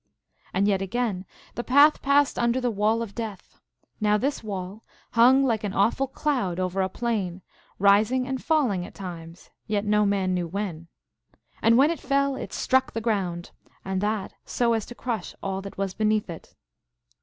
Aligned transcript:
And 0.51 0.67
yet 0.67 0.81
again 0.81 1.27
the 1.53 1.63
path 1.63 2.01
passed 2.01 2.39
under 2.39 2.59
the 2.59 2.71
Wall 2.71 3.03
of 3.03 3.13
Death. 3.13 3.59
Now 3.99 4.17
this 4.17 4.43
wall 4.43 4.83
hung 5.11 5.43
like 5.45 5.63
an 5.63 5.75
awful 5.75 6.07
cloud 6.07 6.59
over 6.59 6.81
a 6.81 6.89
plain, 6.89 7.43
rising 7.77 8.27
and 8.27 8.43
falling 8.43 8.83
at 8.83 8.95
times, 8.95 9.51
yet 9.67 9.85
no 9.85 10.07
man 10.07 10.33
knew 10.33 10.47
when. 10.47 10.87
And 11.61 11.77
when 11.77 11.91
it 11.91 11.99
fell 11.99 12.35
it 12.35 12.51
struck 12.51 12.93
the 12.93 12.99
ground, 12.99 13.51
and 13.85 14.01
that 14.01 14.33
so 14.43 14.73
as 14.73 14.87
to 14.87 14.95
crush 14.95 15.35
all 15.43 15.61
that 15.61 15.77
was 15.77 15.93
beneath 15.93 16.31
it. 16.31 16.55